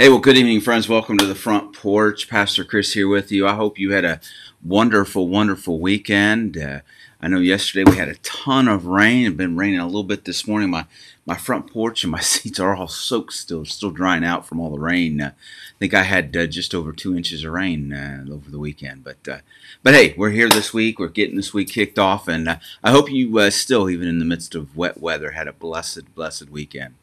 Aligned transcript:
Hey, 0.00 0.08
well, 0.08 0.20
good 0.20 0.36
evening, 0.36 0.60
friends. 0.60 0.88
Welcome 0.88 1.18
to 1.18 1.26
the 1.26 1.34
front 1.34 1.72
porch. 1.72 2.28
Pastor 2.28 2.62
Chris 2.62 2.92
here 2.92 3.08
with 3.08 3.32
you. 3.32 3.48
I 3.48 3.54
hope 3.54 3.80
you 3.80 3.90
had 3.90 4.04
a 4.04 4.20
wonderful, 4.64 5.26
wonderful 5.26 5.80
weekend. 5.80 6.56
Uh, 6.56 6.82
I 7.20 7.26
know 7.26 7.40
yesterday 7.40 7.82
we 7.82 7.96
had 7.96 8.06
a 8.06 8.14
ton 8.18 8.68
of 8.68 8.86
rain. 8.86 9.26
It's 9.26 9.36
been 9.36 9.56
raining 9.56 9.80
a 9.80 9.86
little 9.86 10.04
bit 10.04 10.24
this 10.24 10.46
morning. 10.46 10.70
My 10.70 10.86
my 11.26 11.34
front 11.34 11.72
porch 11.72 12.04
and 12.04 12.12
my 12.12 12.20
seats 12.20 12.60
are 12.60 12.76
all 12.76 12.86
soaked 12.86 13.32
still, 13.32 13.64
still 13.64 13.90
drying 13.90 14.22
out 14.22 14.46
from 14.46 14.60
all 14.60 14.70
the 14.70 14.78
rain. 14.78 15.20
Uh, 15.20 15.32
I 15.34 15.78
think 15.80 15.94
I 15.94 16.04
had 16.04 16.36
uh, 16.36 16.46
just 16.46 16.76
over 16.76 16.92
two 16.92 17.16
inches 17.16 17.42
of 17.42 17.50
rain 17.50 17.92
uh, 17.92 18.24
over 18.30 18.52
the 18.52 18.60
weekend. 18.60 19.02
But 19.02 19.26
uh, 19.26 19.38
but 19.82 19.94
hey, 19.94 20.14
we're 20.16 20.30
here 20.30 20.48
this 20.48 20.72
week. 20.72 21.00
We're 21.00 21.08
getting 21.08 21.34
this 21.34 21.52
week 21.52 21.70
kicked 21.70 21.98
off, 21.98 22.28
and 22.28 22.48
uh, 22.48 22.56
I 22.84 22.92
hope 22.92 23.10
you 23.10 23.50
still, 23.50 23.90
even 23.90 24.06
in 24.06 24.20
the 24.20 24.24
midst 24.24 24.54
of 24.54 24.76
wet 24.76 25.00
weather, 25.00 25.32
had 25.32 25.48
a 25.48 25.52
blessed, 25.52 26.14
blessed 26.14 26.50
weekend 26.50 26.94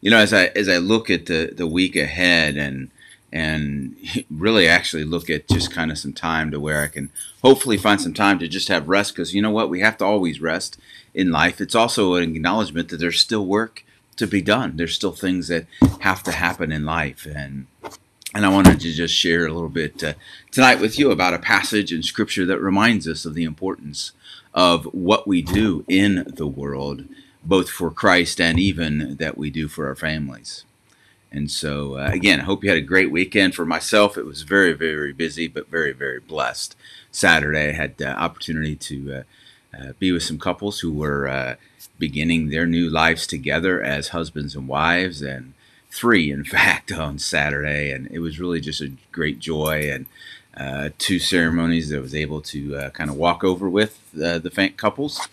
you 0.00 0.10
know, 0.10 0.18
as 0.18 0.32
I 0.32 0.46
as 0.46 0.68
I 0.68 0.78
look 0.78 1.10
at 1.10 1.26
the 1.26 1.52
the 1.54 1.66
week 1.66 1.96
ahead 1.96 2.56
and 2.56 2.90
and 3.32 3.96
really 4.30 4.66
actually 4.66 5.04
look 5.04 5.28
at 5.28 5.48
just 5.48 5.70
kind 5.70 5.90
of 5.90 5.98
some 5.98 6.12
time 6.12 6.50
to 6.50 6.60
where 6.60 6.82
I 6.82 6.88
can 6.88 7.10
hopefully 7.42 7.76
find 7.76 8.00
some 8.00 8.14
time 8.14 8.38
to 8.38 8.48
just 8.48 8.68
have 8.68 8.88
rest 8.88 9.14
because 9.14 9.34
you 9.34 9.42
know 9.42 9.50
what 9.50 9.70
we 9.70 9.80
have 9.80 9.98
to 9.98 10.04
always 10.04 10.40
rest 10.40 10.78
in 11.14 11.30
life. 11.30 11.60
It's 11.60 11.74
also 11.74 12.14
an 12.14 12.34
acknowledgement 12.34 12.88
that 12.88 12.98
there's 12.98 13.20
still 13.20 13.44
work 13.44 13.84
to 14.16 14.26
be 14.26 14.42
done. 14.42 14.76
There's 14.76 14.94
still 14.94 15.12
things 15.12 15.48
that 15.48 15.66
have 16.00 16.22
to 16.24 16.32
happen 16.32 16.72
in 16.72 16.84
life 16.84 17.26
and 17.26 17.66
and 18.34 18.44
I 18.44 18.50
wanted 18.50 18.80
to 18.80 18.92
just 18.92 19.14
share 19.14 19.46
a 19.46 19.52
little 19.52 19.70
bit 19.70 20.04
uh, 20.04 20.12
tonight 20.50 20.80
with 20.80 20.98
you 20.98 21.10
about 21.10 21.32
a 21.32 21.38
passage 21.38 21.92
in 21.92 22.02
scripture 22.02 22.44
that 22.44 22.60
reminds 22.60 23.08
us 23.08 23.24
of 23.24 23.32
the 23.32 23.44
importance 23.44 24.12
of 24.52 24.84
what 24.92 25.26
we 25.26 25.40
do 25.40 25.84
in 25.88 26.24
the 26.26 26.46
world 26.46 27.04
both 27.48 27.70
for 27.70 27.90
Christ 27.90 28.40
and 28.40 28.60
even 28.60 29.16
that 29.16 29.38
we 29.38 29.48
do 29.48 29.68
for 29.68 29.86
our 29.88 29.96
families. 29.96 30.64
And 31.32 31.50
so, 31.50 31.96
uh, 31.96 32.10
again, 32.12 32.40
I 32.40 32.44
hope 32.44 32.62
you 32.62 32.68
had 32.68 32.78
a 32.78 32.82
great 32.82 33.10
weekend. 33.10 33.54
For 33.54 33.64
myself, 33.64 34.18
it 34.18 34.26
was 34.26 34.42
very, 34.42 34.74
very 34.74 35.14
busy, 35.14 35.48
but 35.48 35.68
very, 35.68 35.92
very 35.92 36.20
blessed. 36.20 36.76
Saturday, 37.10 37.70
I 37.70 37.72
had 37.72 37.96
the 37.96 38.10
opportunity 38.10 38.76
to 38.76 39.14
uh, 39.14 39.22
uh, 39.76 39.92
be 39.98 40.12
with 40.12 40.22
some 40.22 40.38
couples 40.38 40.80
who 40.80 40.92
were 40.92 41.26
uh, 41.26 41.56
beginning 41.98 42.48
their 42.48 42.66
new 42.66 42.90
lives 42.90 43.26
together 43.26 43.82
as 43.82 44.08
husbands 44.08 44.54
and 44.54 44.68
wives, 44.68 45.22
and 45.22 45.54
three, 45.90 46.30
in 46.30 46.44
fact, 46.56 46.92
on 46.92 47.18
Saturday. 47.18 47.92
And 47.92 48.08
it 48.10 48.18
was 48.20 48.38
really 48.38 48.60
just 48.60 48.82
a 48.82 48.92
great 49.10 49.38
joy 49.38 49.90
and 49.90 50.06
uh, 50.54 50.90
two 50.98 51.18
ceremonies 51.18 51.88
that 51.88 51.98
I 51.98 52.00
was 52.00 52.14
able 52.14 52.42
to 52.42 52.76
uh, 52.76 52.90
kind 52.90 53.08
of 53.08 53.16
walk 53.16 53.42
over 53.42 53.70
with 53.70 53.98
the 54.12 54.72
couples 54.76 55.28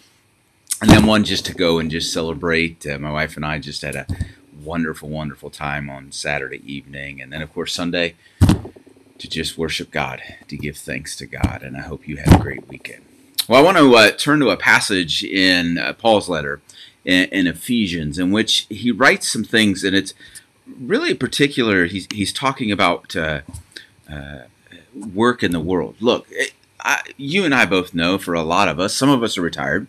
and 0.85 0.93
then 0.93 1.07
one 1.07 1.23
just 1.23 1.47
to 1.47 1.55
go 1.55 1.79
and 1.79 1.89
just 1.89 2.13
celebrate. 2.13 2.85
Uh, 2.85 2.99
my 2.99 3.11
wife 3.11 3.35
and 3.37 3.43
I 3.43 3.57
just 3.57 3.81
had 3.81 3.95
a 3.95 4.05
wonderful, 4.63 5.09
wonderful 5.09 5.49
time 5.49 5.89
on 5.89 6.11
Saturday 6.11 6.61
evening, 6.63 7.19
and 7.19 7.33
then 7.33 7.41
of 7.41 7.51
course 7.51 7.73
Sunday 7.73 8.13
to 9.17 9.27
just 9.27 9.57
worship 9.57 9.89
God, 9.89 10.21
to 10.47 10.55
give 10.55 10.77
thanks 10.77 11.15
to 11.15 11.25
God. 11.25 11.63
And 11.63 11.75
I 11.75 11.81
hope 11.81 12.07
you 12.07 12.17
had 12.17 12.39
a 12.39 12.43
great 12.43 12.69
weekend. 12.69 13.03
Well, 13.47 13.59
I 13.59 13.63
want 13.63 13.77
to 13.77 13.95
uh, 13.95 14.11
turn 14.11 14.39
to 14.41 14.49
a 14.49 14.57
passage 14.57 15.23
in 15.23 15.79
uh, 15.79 15.93
Paul's 15.93 16.29
letter 16.29 16.61
in, 17.03 17.29
in, 17.29 17.47
Ephesians, 17.47 18.19
in 18.19 18.29
which 18.29 18.67
he 18.69 18.91
writes 18.91 19.27
some 19.27 19.43
things, 19.43 19.83
and 19.83 19.95
it's 19.95 20.13
really 20.67 21.15
particular. 21.15 21.85
He's 21.87 22.07
he's 22.13 22.31
talking 22.31 22.71
about 22.71 23.15
uh, 23.15 23.41
uh 24.07 24.41
work 24.93 25.41
in 25.41 25.49
the 25.49 25.59
world. 25.59 25.95
Look. 25.99 26.27
I, 26.87 27.01
you 27.17 27.43
and 27.43 27.55
I 27.55 27.65
both 27.65 27.95
know, 27.95 28.19
for 28.19 28.35
a 28.35 28.43
lot 28.43 28.67
of 28.67 28.79
us, 28.79 28.93
some 28.93 29.09
of 29.09 29.23
us 29.23 29.39
are 29.39 29.41
retired, 29.41 29.87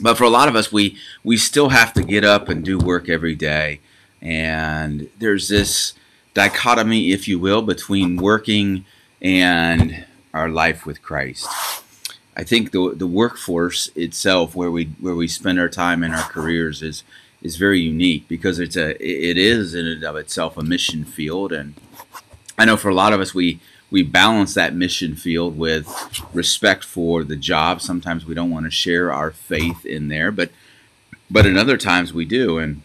but 0.00 0.16
for 0.16 0.24
a 0.24 0.30
lot 0.30 0.48
of 0.48 0.56
us, 0.56 0.72
we 0.72 0.96
we 1.22 1.36
still 1.36 1.70
have 1.70 1.92
to 1.94 2.02
get 2.02 2.24
up 2.24 2.48
and 2.48 2.64
do 2.64 2.78
work 2.78 3.08
every 3.08 3.34
day, 3.34 3.80
and 4.20 5.08
there's 5.18 5.48
this 5.48 5.94
dichotomy, 6.34 7.12
if 7.12 7.28
you 7.28 7.38
will, 7.38 7.62
between 7.62 8.16
working 8.16 8.84
and 9.22 10.04
our 10.32 10.48
life 10.48 10.84
with 10.84 11.02
Christ. 11.02 11.48
I 12.36 12.42
think 12.42 12.72
the 12.72 12.94
the 12.94 13.06
workforce 13.06 13.88
itself, 13.94 14.54
where 14.54 14.70
we 14.70 14.86
where 15.00 15.14
we 15.14 15.28
spend 15.28 15.60
our 15.60 15.68
time 15.68 16.02
in 16.02 16.12
our 16.12 16.28
careers, 16.28 16.82
is 16.82 17.04
is 17.42 17.56
very 17.56 17.80
unique 17.80 18.26
because 18.26 18.58
it's 18.58 18.76
a 18.76 18.90
it 19.02 19.38
is 19.38 19.74
in 19.74 19.86
and 19.86 20.02
of 20.02 20.16
itself 20.16 20.56
a 20.56 20.62
mission 20.62 21.04
field, 21.04 21.52
and 21.52 21.74
I 22.58 22.64
know 22.64 22.76
for 22.76 22.88
a 22.88 22.94
lot 22.94 23.12
of 23.12 23.20
us 23.20 23.34
we 23.34 23.60
we 23.94 24.02
balance 24.02 24.54
that 24.54 24.74
mission 24.74 25.14
field 25.14 25.56
with 25.56 25.86
respect 26.34 26.82
for 26.82 27.22
the 27.22 27.36
job. 27.36 27.80
Sometimes 27.80 28.26
we 28.26 28.34
don't 28.34 28.50
want 28.50 28.64
to 28.66 28.70
share 28.70 29.12
our 29.12 29.30
faith 29.30 29.86
in 29.86 30.08
there, 30.08 30.32
but 30.32 30.50
but 31.30 31.46
in 31.46 31.56
other 31.56 31.76
times 31.76 32.12
we 32.12 32.24
do, 32.24 32.58
and 32.58 32.82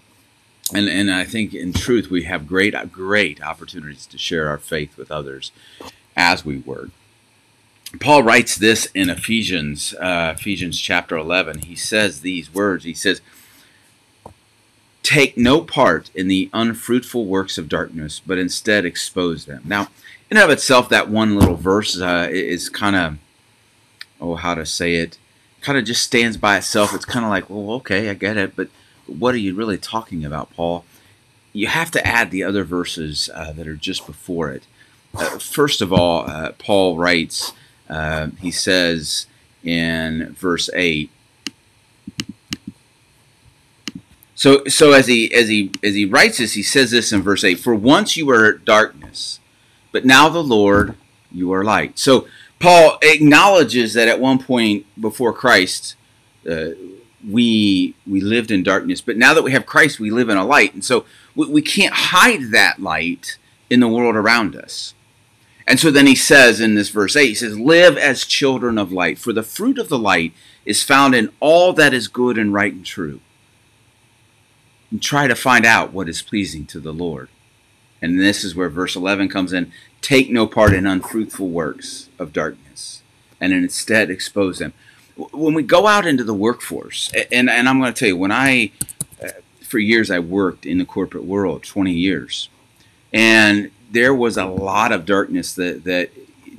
and 0.72 0.88
and 0.88 1.12
I 1.12 1.24
think 1.24 1.56
in 1.56 1.74
truth 1.74 2.12
we 2.12 2.26
have 2.26 2.48
great 2.48 2.76
great 2.92 3.42
opportunities 3.42 4.06
to 4.06 4.20
share 4.20 4.50
our 4.50 4.60
faith 4.60 4.98
with 4.98 5.10
others 5.10 5.52
as 6.16 6.46
we 6.46 6.60
work. 6.60 6.92
Paul 8.00 8.22
writes 8.22 8.56
this 8.56 8.86
in 8.94 9.10
Ephesians 9.10 9.96
uh, 9.96 10.36
Ephesians 10.38 10.80
chapter 10.80 11.18
eleven. 11.18 11.64
He 11.64 11.76
says 11.76 12.22
these 12.22 12.54
words. 12.54 12.84
He 12.84 12.94
says. 12.94 13.20
Take 15.10 15.36
no 15.40 15.62
part 15.62 16.12
in 16.14 16.28
the 16.28 16.52
unfruitful 16.54 17.26
works 17.26 17.58
of 17.58 17.68
darkness, 17.68 18.22
but 18.24 18.38
instead 18.38 18.86
expose 18.86 19.46
them. 19.46 19.64
Now, 19.66 19.88
in 20.30 20.38
and 20.38 20.44
of 20.44 20.52
itself, 20.52 20.88
that 20.90 21.10
one 21.10 21.36
little 21.36 21.56
verse 21.56 22.00
uh, 22.00 22.28
is 22.30 22.70
kind 22.70 22.96
of, 22.96 23.18
oh, 24.22 24.36
how 24.36 24.54
to 24.54 24.68
say 24.68 24.98
it, 24.98 25.18
kind 25.62 25.80
of 25.80 25.86
just 25.86 26.04
stands 26.04 26.38
by 26.38 26.58
itself. 26.58 26.94
It's 26.94 27.06
kind 27.06 27.26
of 27.26 27.32
like, 27.32 27.50
well, 27.50 27.72
okay, 27.78 28.08
I 28.12 28.14
get 28.14 28.38
it, 28.38 28.56
but 28.56 28.70
what 29.08 29.34
are 29.34 29.40
you 29.40 29.56
really 29.56 29.80
talking 29.80 30.24
about, 30.24 30.54
Paul? 30.54 30.86
You 31.54 31.66
have 31.66 31.90
to 31.90 32.06
add 32.06 32.30
the 32.30 32.44
other 32.44 32.64
verses 32.64 33.32
uh, 33.34 33.52
that 33.54 33.68
are 33.68 33.76
just 33.76 34.06
before 34.06 34.52
it. 34.52 34.62
Uh, 35.16 35.40
first 35.40 35.82
of 35.82 35.92
all, 35.92 36.30
uh, 36.30 36.52
Paul 36.60 37.00
writes, 37.00 37.54
uh, 37.90 38.28
he 38.40 38.52
says 38.52 39.26
in 39.64 40.36
verse 40.38 40.70
8, 40.76 41.10
so, 44.40 44.64
so 44.70 44.94
as 44.94 45.08
he 45.08 45.34
as 45.34 45.50
he 45.50 45.70
as 45.84 45.96
he 45.96 46.06
writes 46.06 46.38
this, 46.38 46.54
he 46.54 46.64
says 46.64 46.92
this 46.92 47.12
in 47.12 47.22
verse 47.22 47.44
eight: 47.44 47.60
"For 47.60 47.76
once 47.76 48.16
you 48.16 48.26
were 48.26 48.54
darkness, 48.54 49.42
but 49.92 50.06
now 50.06 50.30
the 50.30 50.42
Lord, 50.42 50.96
you 51.30 51.52
are 51.52 51.62
light. 51.62 52.00
So 52.00 52.26
Paul 52.58 53.00
acknowledges 53.02 53.96
that 53.96 54.08
at 54.08 54.22
one 54.22 54.40
point 54.40 54.86
before 54.98 55.34
Christ, 55.34 55.98
uh, 56.50 56.70
we 57.30 57.96
we 58.08 58.22
lived 58.22 58.50
in 58.50 58.64
darkness, 58.64 59.02
but 59.02 59.18
now 59.18 59.34
that 59.34 59.44
we 59.44 59.52
have 59.52 59.66
Christ, 59.66 60.00
we 60.00 60.10
live 60.10 60.30
in 60.30 60.38
a 60.38 60.46
light, 60.46 60.74
and 60.74 60.86
so 60.86 61.04
we, 61.36 61.46
we 61.48 61.62
can't 61.62 61.94
hide 61.94 62.52
that 62.52 62.80
light 62.80 63.38
in 63.70 63.82
the 63.82 63.90
world 63.90 64.16
around 64.16 64.56
us. 64.56 64.94
And 65.68 65.82
so 65.82 65.92
then 65.92 66.08
he 66.08 66.16
says 66.16 66.62
in 66.62 66.76
this 66.76 66.88
verse 66.88 67.18
8, 67.18 67.28
he 67.28 67.36
says, 67.36 67.60
Live 67.60 67.98
as 67.98 68.24
children 68.24 68.78
of 68.78 68.94
light, 68.94 69.20
for 69.20 69.34
the 69.34 69.44
fruit 69.44 69.78
of 69.78 69.90
the 69.90 70.00
light 70.00 70.32
is 70.66 70.82
found 70.82 71.14
in 71.14 71.30
all 71.42 71.74
that 71.74 71.94
is 71.94 72.08
good 72.08 72.38
and 72.38 72.54
right 72.54 72.72
and 72.72 72.86
true. 72.86 73.20
And 74.92 75.02
try 75.02 75.28
to 75.28 75.36
find 75.36 75.66
out 75.66 75.94
what 75.94 76.10
is 76.10 76.22
pleasing 76.22 76.66
to 76.68 76.80
the 76.80 76.94
Lord. 76.94 77.30
And 78.02 78.20
this 78.20 78.44
is 78.44 78.56
where 78.56 78.70
verse 78.70 78.96
11 78.96 79.30
comes 79.30 79.54
in 79.54 79.72
take 80.02 80.30
no 80.30 80.48
part 80.48 80.74
in 80.74 80.86
unfruitful 80.86 81.50
works 81.50 82.10
of 82.18 82.32
darkness, 82.32 83.02
and 83.42 83.52
instead 83.52 84.10
expose 84.10 84.60
them. 84.60 84.74
When 85.34 85.54
we 85.54 85.64
go 85.64 85.88
out 85.88 86.08
into 86.08 86.24
the 86.24 86.34
workforce, 86.34 87.12
and, 87.32 87.50
and 87.50 87.68
I'm 87.68 87.80
going 87.80 87.94
to 87.94 88.00
tell 88.00 88.08
you, 88.08 88.18
when 88.18 88.32
I, 88.32 88.72
uh, 89.22 89.30
for 89.62 89.78
years, 89.78 90.10
I 90.10 90.20
worked 90.20 90.66
in 90.66 90.78
the 90.78 90.86
corporate 90.86 91.26
world, 91.26 91.64
20 91.64 91.92
years, 91.92 92.48
and 93.12 93.72
there 93.92 94.14
was 94.14 94.38
a 94.38 94.46
lot 94.46 94.92
of 94.92 95.06
darkness 95.06 95.54
that, 95.56 95.84
that 95.84 96.12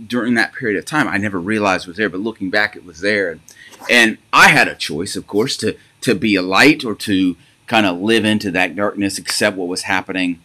during 0.07 0.35
that 0.35 0.53
period 0.53 0.79
of 0.79 0.85
time 0.85 1.09
I 1.09 1.17
never 1.17 1.41
realized 1.41 1.87
was 1.87 1.97
there, 1.97 2.09
but 2.09 2.21
looking 2.21 2.51
back, 2.51 2.77
it 2.77 2.85
was 2.85 3.01
there. 3.01 3.31
And, 3.31 3.41
and 3.89 4.19
I 4.33 4.49
had 4.49 4.69
a 4.69 4.75
choice, 4.75 5.17
of 5.17 5.27
course, 5.27 5.57
to, 5.59 5.77
to 6.03 6.15
be 6.15 6.35
a 6.35 6.43
light 6.43 6.85
or 6.85 6.95
to 6.97 7.37
kind 7.71 7.87
of 7.87 8.01
live 8.01 8.25
into 8.25 8.51
that 8.51 8.75
darkness, 8.75 9.17
accept 9.17 9.57
what 9.57 9.69
was 9.69 9.83
happening 9.83 10.41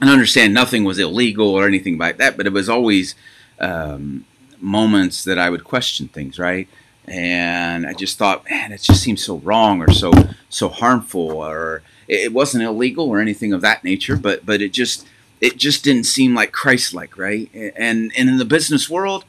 and 0.00 0.08
understand 0.08 0.54
nothing 0.54 0.84
was 0.84 1.00
illegal 1.00 1.48
or 1.48 1.66
anything 1.66 1.98
like 1.98 2.16
that, 2.18 2.36
but 2.36 2.46
it 2.46 2.52
was 2.52 2.68
always 2.68 3.16
um, 3.58 4.24
moments 4.60 5.24
that 5.24 5.36
I 5.36 5.50
would 5.50 5.64
question 5.64 6.06
things, 6.06 6.38
right? 6.38 6.68
And 7.06 7.84
I 7.84 7.92
just 7.92 8.18
thought, 8.18 8.48
man, 8.48 8.70
it 8.70 8.82
just 8.82 9.02
seems 9.02 9.24
so 9.24 9.38
wrong 9.38 9.82
or 9.82 9.90
so 9.90 10.12
so 10.48 10.68
harmful, 10.68 11.32
or 11.32 11.82
it 12.06 12.32
wasn't 12.32 12.62
illegal 12.62 13.08
or 13.08 13.18
anything 13.18 13.52
of 13.52 13.60
that 13.62 13.82
nature, 13.82 14.16
but 14.16 14.46
but 14.46 14.62
it 14.62 14.72
just 14.72 15.04
it 15.40 15.56
just 15.56 15.82
didn't 15.82 16.04
seem 16.04 16.36
like 16.36 16.52
Christ-like, 16.52 17.18
right? 17.18 17.50
And 17.52 18.12
and 18.16 18.28
in 18.30 18.36
the 18.38 18.44
business 18.44 18.88
world, 18.88 19.24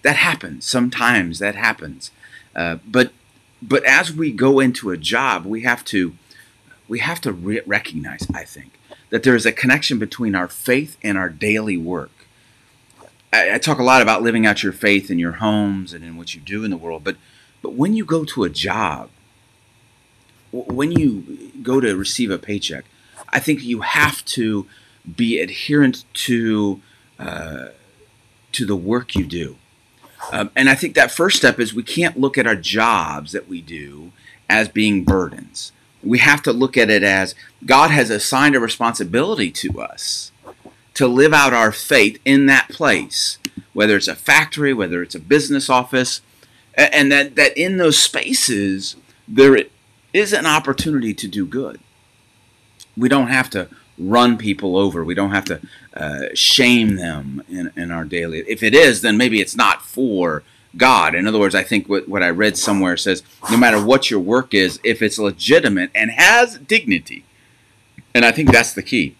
that 0.00 0.16
happens 0.16 0.64
sometimes. 0.64 1.40
That 1.40 1.56
happens, 1.56 2.10
uh, 2.56 2.78
but 2.86 3.12
but 3.60 3.84
as 3.84 4.12
we 4.12 4.32
go 4.32 4.60
into 4.60 4.90
a 4.90 4.96
job, 4.96 5.44
we 5.44 5.60
have 5.60 5.84
to 5.84 6.14
we 6.90 6.98
have 6.98 7.20
to 7.20 7.32
re- 7.32 7.62
recognize, 7.64 8.26
I 8.34 8.42
think, 8.42 8.72
that 9.10 9.22
there 9.22 9.36
is 9.36 9.46
a 9.46 9.52
connection 9.52 10.00
between 10.00 10.34
our 10.34 10.48
faith 10.48 10.98
and 11.02 11.16
our 11.16 11.28
daily 11.28 11.76
work. 11.76 12.10
I, 13.32 13.54
I, 13.54 13.58
talk 13.58 13.78
a 13.78 13.84
lot 13.84 14.02
about 14.02 14.22
living 14.22 14.44
out 14.44 14.64
your 14.64 14.72
faith 14.72 15.08
in 15.08 15.18
your 15.20 15.34
homes 15.34 15.94
and 15.94 16.04
in 16.04 16.16
what 16.16 16.34
you 16.34 16.40
do 16.40 16.64
in 16.64 16.70
the 16.70 16.76
world, 16.76 17.04
but 17.04 17.16
but 17.62 17.74
when 17.74 17.94
you 17.94 18.04
go 18.04 18.24
to 18.24 18.42
a 18.42 18.48
job, 18.48 19.10
when 20.50 20.90
you 20.90 21.52
go 21.62 21.78
to 21.78 21.94
receive 21.94 22.30
a 22.30 22.38
paycheck, 22.38 22.86
I 23.28 23.38
think 23.38 23.62
you 23.62 23.82
have 23.82 24.24
to 24.36 24.66
be 25.16 25.38
adherent 25.40 26.04
to 26.26 26.80
uh, 27.20 27.68
to 28.52 28.66
the 28.66 28.76
work 28.76 29.14
you 29.14 29.26
do. 29.26 29.58
Um, 30.32 30.50
and 30.56 30.68
I 30.68 30.74
think 30.74 30.96
that 30.96 31.12
first 31.12 31.36
step 31.36 31.60
is 31.60 31.72
we 31.72 31.84
can't 31.84 32.18
look 32.18 32.36
at 32.36 32.48
our 32.48 32.56
jobs 32.56 33.30
that 33.30 33.48
we 33.48 33.60
do 33.60 34.10
as 34.48 34.68
being 34.68 35.04
burdens. 35.04 35.70
We 36.02 36.18
have 36.18 36.42
to 36.42 36.52
look 36.52 36.76
at 36.76 36.90
it 36.90 37.02
as 37.02 37.34
God 37.64 37.90
has 37.90 38.10
assigned 38.10 38.54
a 38.54 38.60
responsibility 38.60 39.50
to 39.52 39.80
us 39.80 40.32
to 40.94 41.06
live 41.06 41.32
out 41.32 41.52
our 41.52 41.72
faith 41.72 42.20
in 42.24 42.46
that 42.46 42.68
place, 42.68 43.38
whether 43.72 43.96
it's 43.96 44.08
a 44.08 44.14
factory, 44.14 44.74
whether 44.74 45.02
it's 45.02 45.14
a 45.14 45.20
business 45.20 45.70
office, 45.70 46.20
and 46.74 47.10
that, 47.12 47.36
that 47.36 47.56
in 47.56 47.76
those 47.76 47.98
spaces 47.98 48.96
there 49.28 49.64
is 50.12 50.32
an 50.32 50.46
opportunity 50.46 51.14
to 51.14 51.28
do 51.28 51.46
good. 51.46 51.80
We 52.96 53.08
don't 53.08 53.28
have 53.28 53.50
to 53.50 53.68
run 53.98 54.36
people 54.38 54.76
over. 54.76 55.04
We 55.04 55.14
don't 55.14 55.30
have 55.30 55.44
to 55.46 55.60
uh, 55.94 56.26
shame 56.34 56.96
them 56.96 57.42
in, 57.48 57.72
in 57.76 57.90
our 57.90 58.04
daily. 58.04 58.40
If 58.48 58.62
it 58.62 58.74
is, 58.74 59.02
then 59.02 59.16
maybe 59.16 59.40
it's 59.40 59.56
not 59.56 59.82
for 59.82 60.42
God. 60.76 61.14
In 61.14 61.26
other 61.26 61.38
words, 61.38 61.54
I 61.54 61.62
think 61.62 61.88
what, 61.88 62.08
what 62.08 62.22
I 62.22 62.30
read 62.30 62.56
somewhere 62.56 62.96
says 62.96 63.22
no 63.50 63.56
matter 63.56 63.82
what 63.82 64.10
your 64.10 64.20
work 64.20 64.54
is, 64.54 64.80
if 64.84 65.02
it's 65.02 65.18
legitimate 65.18 65.90
and 65.94 66.10
has 66.10 66.58
dignity, 66.58 67.24
and 68.14 68.24
I 68.24 68.32
think 68.32 68.52
that's 68.52 68.72
the 68.72 68.82
key. 68.82 69.16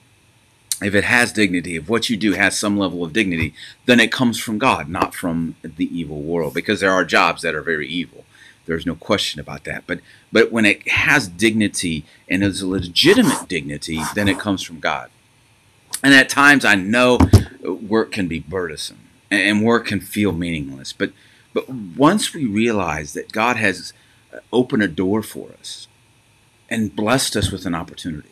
If 0.83 0.95
it 0.95 1.05
has 1.05 1.33
dignity, 1.33 1.77
if 1.77 1.89
what 1.89 2.09
you 2.09 2.17
do 2.17 2.33
has 2.33 2.59
some 2.59 2.79
level 2.79 3.05
of 3.05 3.13
dignity, 3.13 3.55
then 3.85 4.01
it 4.01 4.11
comes 4.11 4.39
from 4.39 4.59
God, 4.59 4.89
not 4.89 5.15
from 5.15 5.57
the 5.63 5.85
evil 5.97 6.23
world, 6.23 6.55
because 6.55 6.81
there 6.81 6.93
are 6.93 7.05
jobs 7.05 7.43
that 7.43 7.55
are 7.55 7.63
very 7.63 7.87
evil. 7.87 8.25
There's 8.67 8.87
no 8.87 8.95
question 8.95 9.41
about 9.41 9.65
that. 9.65 9.85
But 9.87 10.01
but 10.33 10.53
when 10.53 10.65
it 10.65 10.89
has 10.89 11.29
dignity 11.29 12.05
and 12.29 12.43
is 12.43 12.63
a 12.63 12.69
legitimate 12.69 13.49
dignity, 13.49 14.01
then 14.15 14.29
it 14.29 14.39
comes 14.39 14.63
from 14.63 14.81
God. 14.81 15.11
And 16.03 16.15
at 16.15 16.29
times 16.29 16.65
I 16.65 16.77
know 16.77 17.19
work 17.63 18.13
can 18.13 18.29
be 18.29 18.41
burdensome 18.41 19.01
and 19.31 19.65
work 19.65 19.87
can 19.87 20.01
feel 20.01 20.33
meaningless. 20.33 20.93
But 20.93 21.13
but 21.53 21.69
once 21.69 22.33
we 22.33 22.47
realize 22.47 23.13
that 23.15 23.33
God 23.33 23.57
has 23.57 23.93
uh, 24.33 24.39
opened 24.53 24.83
a 24.83 24.89
door 24.89 25.23
for 25.23 25.51
us 25.59 25.89
and 26.69 26.95
blessed 26.95 27.37
us 27.37 27.51
with 27.51 27.67
an 27.67 27.75
opportunity, 27.75 28.29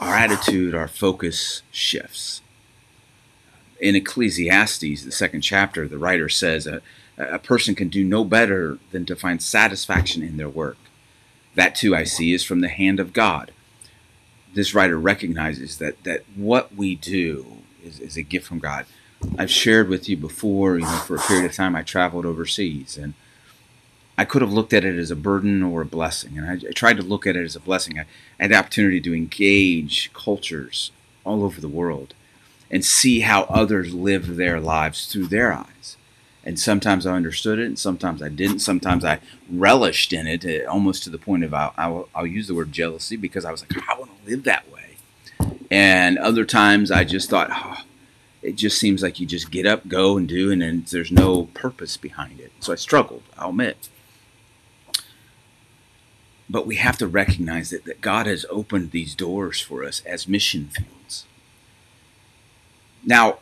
our 0.00 0.14
attitude, 0.14 0.74
our 0.74 0.88
focus 0.88 1.62
shifts. 1.70 2.40
In 3.80 3.94
Ecclesiastes, 3.94 5.04
the 5.04 5.12
second 5.12 5.42
chapter, 5.42 5.86
the 5.86 5.98
writer 5.98 6.28
says, 6.28 6.66
a 7.16 7.38
person 7.38 7.74
can 7.74 7.88
do 7.88 8.02
no 8.02 8.24
better 8.24 8.78
than 8.90 9.06
to 9.06 9.16
find 9.16 9.40
satisfaction 9.40 10.22
in 10.22 10.36
their 10.36 10.48
work. 10.48 10.76
That 11.54 11.74
too, 11.74 11.94
I 11.94 12.04
see, 12.04 12.32
is 12.32 12.44
from 12.44 12.60
the 12.60 12.68
hand 12.68 12.98
of 12.98 13.12
God. 13.12 13.52
This 14.52 14.74
writer 14.74 14.98
recognizes 14.98 15.78
that 15.78 16.02
that 16.04 16.24
what 16.34 16.74
we 16.74 16.96
do 16.96 17.58
is, 17.84 18.00
is 18.00 18.16
a 18.16 18.22
gift 18.22 18.46
from 18.46 18.58
God. 18.58 18.86
I've 19.38 19.50
shared 19.50 19.88
with 19.88 20.08
you 20.08 20.16
before, 20.16 20.78
you 20.78 20.84
know, 20.84 20.98
for 20.98 21.16
a 21.16 21.20
period 21.20 21.44
of 21.44 21.54
time 21.54 21.76
I 21.76 21.82
traveled 21.82 22.26
overseas 22.26 22.96
and 22.96 23.14
I 24.16 24.24
could 24.24 24.42
have 24.42 24.52
looked 24.52 24.72
at 24.72 24.84
it 24.84 24.96
as 24.96 25.10
a 25.10 25.16
burden 25.16 25.62
or 25.62 25.82
a 25.82 25.86
blessing. 25.86 26.38
And 26.38 26.48
I, 26.48 26.68
I 26.68 26.72
tried 26.72 26.96
to 26.98 27.02
look 27.02 27.26
at 27.26 27.36
it 27.36 27.44
as 27.44 27.56
a 27.56 27.60
blessing. 27.60 27.98
I, 27.98 28.02
I 28.38 28.44
had 28.44 28.52
the 28.52 28.56
opportunity 28.56 29.00
to 29.00 29.14
engage 29.14 30.12
cultures 30.12 30.92
all 31.24 31.42
over 31.42 31.60
the 31.60 31.68
world 31.68 32.14
and 32.70 32.84
see 32.84 33.20
how 33.20 33.42
others 33.44 33.94
live 33.94 34.36
their 34.36 34.60
lives 34.60 35.06
through 35.10 35.26
their 35.26 35.52
eyes 35.52 35.96
and 36.44 36.60
sometimes 36.60 37.06
I 37.06 37.14
understood 37.14 37.58
it, 37.58 37.66
and 37.66 37.78
sometimes 37.78 38.22
I 38.22 38.28
didn't. 38.28 38.58
Sometimes 38.58 39.04
I 39.04 39.20
relished 39.50 40.12
in 40.12 40.26
it, 40.26 40.44
uh, 40.44 40.70
almost 40.70 41.02
to 41.04 41.10
the 41.10 41.18
point 41.18 41.42
of 41.42 41.54
I'll, 41.54 41.72
I'll, 41.76 42.08
I'll 42.14 42.26
use 42.26 42.48
the 42.48 42.54
word 42.54 42.70
jealousy 42.70 43.16
because 43.16 43.44
I 43.44 43.50
was 43.50 43.62
like, 43.62 43.88
I 43.88 43.98
want 43.98 44.10
to 44.24 44.30
live 44.30 44.44
that 44.44 44.70
way. 44.70 44.96
And 45.70 46.18
other 46.18 46.44
times 46.44 46.90
I 46.90 47.04
just 47.04 47.30
thought, 47.30 47.48
oh, 47.50 47.82
it 48.44 48.56
just 48.56 48.78
seems 48.78 49.02
like 49.02 49.18
you 49.18 49.26
just 49.26 49.50
get 49.50 49.66
up, 49.66 49.88
go, 49.88 50.18
and 50.18 50.28
do, 50.28 50.52
and 50.52 50.60
then 50.60 50.84
there's 50.90 51.10
no 51.10 51.44
purpose 51.54 51.96
behind 51.96 52.40
it. 52.40 52.52
So 52.60 52.72
I 52.72 52.76
struggled, 52.76 53.22
I'll 53.38 53.50
admit. 53.50 53.88
But 56.48 56.66
we 56.66 56.76
have 56.76 56.98
to 56.98 57.06
recognize 57.06 57.70
that, 57.70 57.84
that 57.86 58.02
God 58.02 58.26
has 58.26 58.44
opened 58.50 58.90
these 58.90 59.14
doors 59.14 59.60
for 59.60 59.82
us 59.82 60.02
as 60.04 60.28
mission 60.28 60.68
fields. 60.68 61.24
Now, 63.02 63.38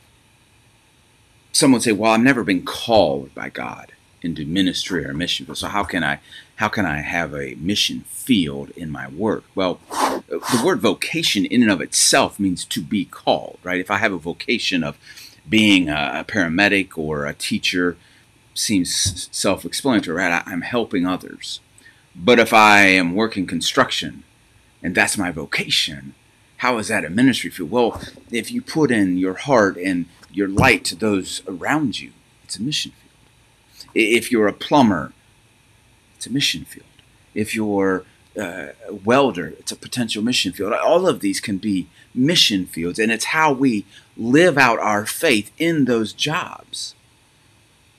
someone 1.51 1.79
would 1.79 1.83
say, 1.83 1.93
"Well, 1.93 2.13
I've 2.13 2.21
never 2.21 2.45
been 2.45 2.65
called 2.65 3.35
by 3.35 3.49
God 3.49 3.93
into 4.25 4.45
ministry 4.45 5.05
or 5.05 5.15
mission. 5.15 5.53
So 5.55 5.69
how 5.69 5.85
can 5.85 6.03
I 6.05 6.21
how 6.57 6.69
can 6.69 6.87
I 6.87 7.01
have 7.01 7.35
a 7.35 7.55
mission 7.57 8.05
field 8.09 8.71
in 8.77 8.91
my 8.91 9.09
work?" 9.09 9.45
Well, 9.55 9.81
the 10.29 10.63
word 10.65 10.81
vocation 10.81 11.45
in 11.45 11.63
and 11.63 11.71
of 11.71 11.81
itself 11.81 12.39
means 12.39 12.65
to 12.67 12.81
be 12.81 13.05
called, 13.05 13.59
right? 13.63 13.81
If 13.81 13.91
I 13.91 13.99
have 13.99 14.13
a 14.13 14.19
vocation 14.19 14.83
of 14.85 14.99
being 15.49 15.89
a 15.89 16.25
paramedic 16.27 16.97
or 16.97 17.27
a 17.27 17.35
teacher, 17.35 17.97
seems 18.55 19.29
self-explanatory, 19.33 20.17
right? 20.17 20.43
I'm 20.47 20.63
helping 20.63 21.07
others. 21.07 21.61
But 22.15 22.39
if 22.39 22.53
I 22.53 22.83
am 22.83 23.15
working 23.15 23.47
construction 23.47 24.25
and 24.83 24.95
that's 24.95 25.19
my 25.19 25.31
vocation, 25.31 26.15
how 26.59 26.79
is 26.79 26.89
that 26.89 27.05
a 27.05 27.11
ministry 27.11 27.51
field? 27.51 27.71
Well, 27.71 28.01
if 28.31 28.53
you 28.53 28.63
put 28.63 28.91
in 28.91 29.19
your 29.19 29.35
heart 29.35 29.77
and 29.77 30.07
your 30.31 30.49
light 30.49 30.85
to 30.87 30.95
those 30.95 31.43
around 31.49 31.99
you, 32.01 32.13
it's 32.45 32.57
a 32.59 32.63
mission. 32.63 32.93
If 33.95 34.31
you're 34.31 34.49
a 34.49 34.53
plumber, 34.53 35.13
it's 36.17 36.27
a 36.27 36.31
mission 36.31 36.65
field. 36.65 36.87
If 37.35 37.55
you're 37.55 38.05
uh, 38.39 38.69
a 38.89 38.95
welder, 38.95 39.49
it's 39.59 39.73
a 39.73 39.77
potential 39.77 40.23
mission 40.23 40.53
field. 40.53 40.73
All 40.73 41.07
of 41.07 41.21
these 41.21 41.41
can 41.41 41.59
be 41.59 41.89
mission 42.15 42.67
fields, 42.67 42.99
and 42.99 43.13
it's 43.13 43.27
how 43.27 43.53
we 43.53 43.85
live 44.17 44.57
out 44.59 44.79
our 44.79 45.07
faith 45.07 45.51
in 45.59 45.85
those 45.85 46.13
jobs. 46.13 46.95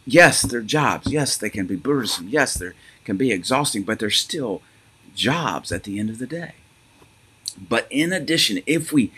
Yes, 0.06 0.42
they're 0.42 0.62
jobs. 0.62 1.12
Yes, 1.12 1.38
they 1.38 1.50
can 1.50 1.66
be 1.66 1.76
burdensome. 1.76 2.30
Yes, 2.30 2.56
they 2.56 2.72
can 3.06 3.18
be 3.18 3.32
exhausting, 3.32 3.84
but 3.84 4.00
they're 4.00 4.10
still 4.10 4.62
jobs 5.16 5.72
at 5.72 5.84
the 5.84 6.00
end 6.00 6.10
of 6.10 6.20
the 6.20 6.28
day. 6.28 6.56
But 7.58 7.88
in 7.90 8.12
addition, 8.12 8.62
if 8.66 8.92
we 8.92 9.12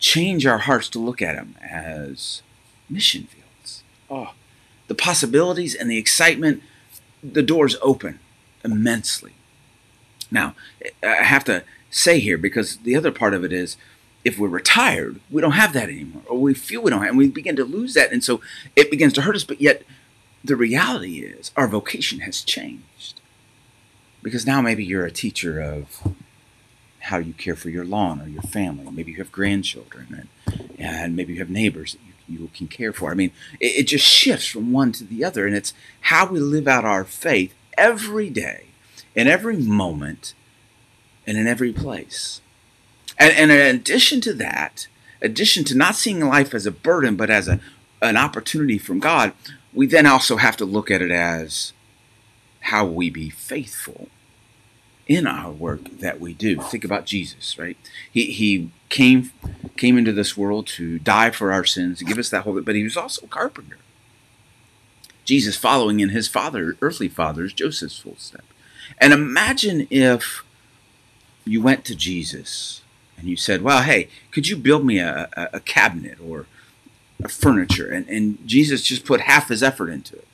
change 0.00 0.46
our 0.46 0.58
hearts 0.58 0.88
to 0.88 0.98
look 0.98 1.22
at 1.22 1.36
them 1.36 1.56
as 1.60 2.42
mission 2.88 3.24
fields. 3.24 3.82
Oh, 4.08 4.32
the 4.90 4.94
possibilities 4.96 5.76
and 5.76 5.88
the 5.88 5.98
excitement, 5.98 6.60
the 7.22 7.44
doors 7.44 7.76
open 7.80 8.18
immensely. 8.64 9.34
Now, 10.32 10.56
I 11.00 11.22
have 11.22 11.44
to 11.44 11.62
say 11.90 12.18
here 12.18 12.36
because 12.36 12.78
the 12.78 12.96
other 12.96 13.12
part 13.12 13.32
of 13.32 13.44
it 13.44 13.52
is 13.52 13.76
if 14.24 14.36
we're 14.36 14.48
retired, 14.48 15.20
we 15.30 15.40
don't 15.40 15.52
have 15.52 15.74
that 15.74 15.88
anymore, 15.88 16.24
or 16.26 16.40
we 16.40 16.54
feel 16.54 16.82
we 16.82 16.90
don't 16.90 17.02
have, 17.02 17.10
and 17.10 17.18
we 17.18 17.28
begin 17.28 17.54
to 17.54 17.64
lose 17.64 17.94
that, 17.94 18.10
and 18.10 18.24
so 18.24 18.40
it 18.74 18.90
begins 18.90 19.12
to 19.12 19.22
hurt 19.22 19.36
us. 19.36 19.44
But 19.44 19.60
yet, 19.60 19.84
the 20.42 20.56
reality 20.56 21.20
is 21.20 21.52
our 21.56 21.68
vocation 21.68 22.18
has 22.20 22.42
changed 22.42 23.20
because 24.24 24.44
now 24.44 24.60
maybe 24.60 24.84
you're 24.84 25.06
a 25.06 25.12
teacher 25.12 25.60
of 25.60 26.02
how 26.98 27.18
you 27.18 27.32
care 27.32 27.54
for 27.54 27.70
your 27.70 27.84
lawn 27.84 28.20
or 28.20 28.26
your 28.26 28.42
family. 28.42 28.90
Maybe 28.90 29.12
you 29.12 29.18
have 29.18 29.30
grandchildren, 29.30 30.26
and, 30.48 30.80
and 30.80 31.14
maybe 31.14 31.34
you 31.34 31.38
have 31.38 31.48
neighbors 31.48 31.92
that 31.92 32.04
you 32.04 32.09
you 32.30 32.50
can 32.54 32.68
care 32.68 32.92
for. 32.92 33.10
I 33.10 33.14
mean, 33.14 33.32
it, 33.58 33.80
it 33.80 33.86
just 33.88 34.06
shifts 34.06 34.46
from 34.46 34.72
one 34.72 34.92
to 34.92 35.04
the 35.04 35.24
other, 35.24 35.46
and 35.46 35.56
it's 35.56 35.74
how 36.02 36.26
we 36.26 36.38
live 36.38 36.68
out 36.68 36.84
our 36.84 37.04
faith 37.04 37.54
every 37.76 38.30
day, 38.30 38.66
in 39.14 39.26
every 39.26 39.56
moment, 39.56 40.34
and 41.26 41.36
in 41.36 41.46
every 41.46 41.72
place. 41.72 42.40
And, 43.18 43.32
and 43.34 43.50
in 43.50 43.76
addition 43.76 44.20
to 44.22 44.32
that, 44.34 44.86
addition 45.20 45.64
to 45.64 45.76
not 45.76 45.96
seeing 45.96 46.20
life 46.20 46.54
as 46.54 46.66
a 46.66 46.70
burden, 46.70 47.16
but 47.16 47.30
as 47.30 47.48
a, 47.48 47.60
an 48.00 48.16
opportunity 48.16 48.78
from 48.78 49.00
God, 49.00 49.32
we 49.72 49.86
then 49.86 50.06
also 50.06 50.36
have 50.36 50.56
to 50.58 50.64
look 50.64 50.90
at 50.90 51.02
it 51.02 51.10
as 51.10 51.72
how 52.60 52.84
we 52.84 53.10
be 53.10 53.30
faithful 53.30 54.08
in 55.10 55.26
our 55.26 55.50
work 55.50 55.98
that 55.98 56.20
we 56.20 56.32
do. 56.32 56.62
Think 56.62 56.84
about 56.84 57.04
Jesus, 57.04 57.58
right? 57.58 57.76
He, 58.12 58.26
he 58.26 58.70
came 58.88 59.32
came 59.76 59.98
into 59.98 60.12
this 60.12 60.36
world 60.36 60.68
to 60.68 61.00
die 61.00 61.30
for 61.30 61.52
our 61.52 61.64
sins, 61.64 61.98
to 61.98 62.04
give 62.04 62.16
us 62.16 62.30
that 62.30 62.44
hope, 62.44 62.64
but 62.64 62.76
he 62.76 62.84
was 62.84 62.96
also 62.96 63.26
a 63.26 63.28
carpenter. 63.28 63.78
Jesus 65.24 65.56
following 65.56 65.98
in 65.98 66.10
his 66.10 66.28
father, 66.28 66.76
earthly 66.80 67.08
father's, 67.08 67.52
Joseph's 67.52 67.98
footsteps. 67.98 68.44
And 68.98 69.12
imagine 69.12 69.88
if 69.90 70.44
you 71.44 71.60
went 71.60 71.84
to 71.86 71.96
Jesus 71.96 72.82
and 73.18 73.26
you 73.26 73.36
said, 73.36 73.62
Well, 73.62 73.82
hey, 73.82 74.08
could 74.30 74.46
you 74.46 74.56
build 74.56 74.86
me 74.86 75.00
a, 75.00 75.28
a, 75.36 75.48
a 75.54 75.60
cabinet 75.60 76.18
or 76.24 76.46
a 77.24 77.28
furniture? 77.28 77.90
And, 77.90 78.08
and 78.08 78.38
Jesus 78.46 78.82
just 78.82 79.04
put 79.04 79.22
half 79.22 79.48
his 79.48 79.60
effort 79.60 79.88
into 79.88 80.14
it 80.14 80.28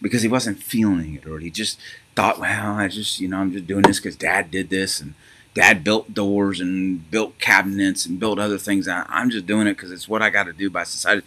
because 0.00 0.22
he 0.22 0.28
wasn't 0.28 0.62
feeling 0.62 1.14
it 1.14 1.26
or 1.26 1.38
he 1.38 1.50
just 1.50 1.78
thought, 2.14 2.38
well, 2.38 2.74
I 2.74 2.88
just, 2.88 3.20
you 3.20 3.28
know, 3.28 3.38
I'm 3.38 3.52
just 3.52 3.66
doing 3.66 3.82
this 3.82 3.98
because 3.98 4.16
dad 4.16 4.50
did 4.50 4.70
this 4.70 5.00
and 5.00 5.14
dad 5.54 5.82
built 5.84 6.14
doors 6.14 6.60
and 6.60 7.10
built 7.10 7.38
cabinets 7.38 8.06
and 8.06 8.20
built 8.20 8.38
other 8.38 8.58
things. 8.58 8.88
I'm 8.88 9.30
just 9.30 9.46
doing 9.46 9.66
it 9.66 9.74
because 9.74 9.90
it's 9.90 10.08
what 10.08 10.22
I 10.22 10.30
got 10.30 10.44
to 10.44 10.52
do 10.52 10.70
by 10.70 10.84
society. 10.84 11.26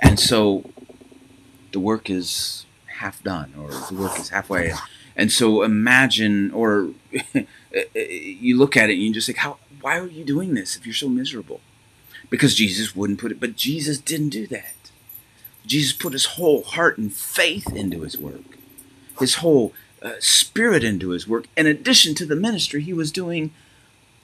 And 0.00 0.18
so 0.18 0.70
the 1.72 1.80
work 1.80 2.10
is 2.10 2.66
half 2.86 3.22
done 3.22 3.54
or 3.58 3.70
the 3.70 3.94
work 3.94 4.18
is 4.18 4.30
halfway. 4.30 4.72
And 5.16 5.30
so 5.30 5.62
imagine, 5.62 6.50
or 6.52 6.90
eh, 7.34 7.44
eh, 7.74 8.02
you 8.04 8.56
look 8.56 8.76
at 8.76 8.90
it 8.90 8.94
and 8.94 9.02
you 9.02 9.12
just 9.12 9.26
think, 9.26 9.38
how, 9.38 9.58
why 9.80 9.98
are 9.98 10.06
you 10.06 10.24
doing 10.24 10.54
this 10.54 10.76
if 10.76 10.86
you're 10.86 10.94
so 10.94 11.08
miserable? 11.08 11.60
because 12.32 12.54
Jesus 12.54 12.96
wouldn't 12.96 13.20
put 13.20 13.30
it. 13.30 13.38
But 13.38 13.56
Jesus 13.56 13.98
didn't 13.98 14.30
do 14.30 14.46
that. 14.48 14.81
Jesus 15.66 15.92
put 15.92 16.12
his 16.12 16.26
whole 16.26 16.62
heart 16.62 16.98
and 16.98 17.12
faith 17.12 17.72
into 17.72 18.00
his 18.00 18.18
work, 18.18 18.58
his 19.18 19.36
whole 19.36 19.72
uh, 20.02 20.12
spirit 20.18 20.82
into 20.82 21.10
his 21.10 21.28
work, 21.28 21.46
in 21.56 21.66
addition 21.66 22.14
to 22.16 22.26
the 22.26 22.36
ministry 22.36 22.82
he 22.82 22.92
was 22.92 23.12
doing 23.12 23.52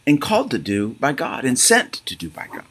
and 0.06 0.20
called 0.20 0.50
to 0.50 0.58
do 0.58 0.96
by 1.00 1.12
God 1.12 1.44
and 1.44 1.58
sent 1.58 1.92
to 2.06 2.16
do 2.16 2.28
by 2.30 2.46
God. 2.52 2.64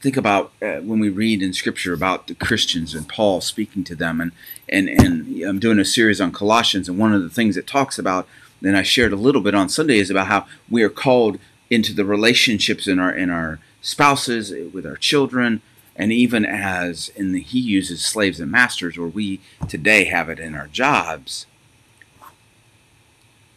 Think 0.00 0.16
about 0.16 0.52
uh, 0.62 0.76
when 0.76 1.00
we 1.00 1.08
read 1.08 1.42
in 1.42 1.52
Scripture 1.52 1.92
about 1.92 2.28
the 2.28 2.34
Christians 2.36 2.94
and 2.94 3.08
Paul 3.08 3.40
speaking 3.40 3.82
to 3.82 3.96
them, 3.96 4.20
and, 4.20 4.30
and 4.68 4.88
and 4.88 5.42
I'm 5.42 5.58
doing 5.58 5.80
a 5.80 5.84
series 5.84 6.20
on 6.20 6.30
Colossians, 6.30 6.88
and 6.88 6.98
one 6.98 7.12
of 7.12 7.22
the 7.22 7.28
things 7.28 7.56
it 7.56 7.66
talks 7.66 7.98
about, 7.98 8.28
and 8.62 8.76
I 8.76 8.84
shared 8.84 9.12
a 9.12 9.16
little 9.16 9.40
bit 9.40 9.56
on 9.56 9.68
Sunday, 9.68 9.98
is 9.98 10.08
about 10.08 10.28
how 10.28 10.46
we 10.70 10.84
are 10.84 10.88
called 10.88 11.40
into 11.68 11.92
the 11.92 12.04
relationships 12.04 12.86
in 12.86 13.00
our 13.00 13.12
in 13.12 13.28
our 13.28 13.58
spouses, 13.88 14.52
uh, 14.52 14.68
with 14.72 14.84
our 14.84 14.96
children, 14.96 15.62
and 15.96 16.12
even 16.12 16.44
as 16.44 17.08
in 17.16 17.32
the, 17.32 17.40
he 17.40 17.58
uses 17.58 18.04
slaves 18.04 18.38
and 18.38 18.50
masters, 18.50 18.98
where 18.98 19.08
we 19.08 19.40
today 19.68 20.04
have 20.04 20.28
it 20.28 20.38
in 20.38 20.54
our 20.54 20.68
jobs. 20.68 21.46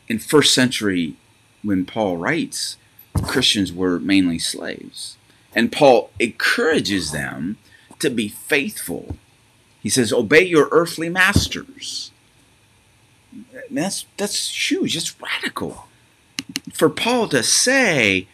In 0.08 0.20
first 0.20 0.54
century, 0.54 1.16
when 1.62 1.86
Paul 1.86 2.18
writes, 2.18 2.78
Christians 3.24 3.72
were 3.74 4.00
mainly 4.00 4.40
slaves, 4.40 5.18
and 5.54 5.72
Paul 5.72 6.12
encourages 6.20 7.12
them 7.12 7.58
to 8.00 8.10
be 8.10 8.30
faithful. 8.30 9.18
He 9.84 9.90
says, 9.90 10.14
"Obey 10.14 10.44
your 10.44 10.70
earthly 10.72 11.10
masters." 11.10 12.12
That's 13.70 14.06
that's 14.18 14.72
huge. 14.72 14.96
It's 14.96 15.16
radical 15.22 15.88
for 16.74 16.90
Paul 16.90 17.28
to 17.30 17.44
say 17.44 18.28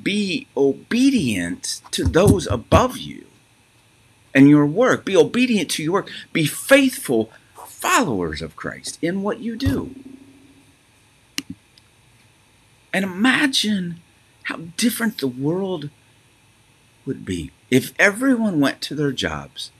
be 0.00 0.46
obedient 0.56 1.82
to 1.90 2.04
those 2.04 2.46
above 2.46 2.96
you 2.96 3.26
and 4.34 4.48
your 4.48 4.66
work. 4.66 5.04
Be 5.04 5.16
obedient 5.16 5.70
to 5.72 5.82
your 5.82 5.92
work. 5.92 6.10
Be 6.32 6.46
faithful 6.46 7.30
followers 7.66 8.42
of 8.42 8.56
Christ 8.56 8.98
in 9.02 9.22
what 9.22 9.40
you 9.40 9.56
do. 9.56 9.94
And 12.92 13.04
imagine 13.04 14.00
how 14.44 14.56
different 14.76 15.18
the 15.18 15.28
world 15.28 15.90
would 17.06 17.24
be 17.24 17.52
if 17.70 17.92
everyone 17.98 18.60
went 18.60 18.80
to 18.82 18.94
their 18.94 19.12
jobs 19.12 19.70